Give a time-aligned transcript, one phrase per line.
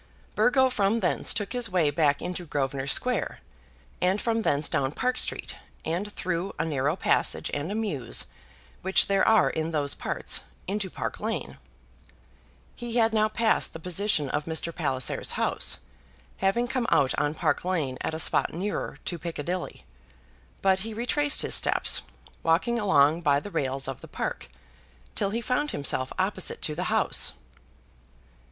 [0.33, 3.39] Burgo from thence took his way back into Grosvenor Square,
[4.01, 8.25] and from thence down Park Street, and through a narrow passage and a mews
[8.81, 11.59] which there are in those parts, into Park Lane.
[12.75, 14.73] He had now passed the position of Mr.
[14.73, 15.81] Palliser's house,
[16.37, 19.85] having come out on Park Lane at a spot nearer to Piccadilly;
[20.63, 22.01] but he retraced his steps,
[22.41, 24.49] walking along by the rails of the Park,
[25.13, 27.33] till he found himself opposite to the house.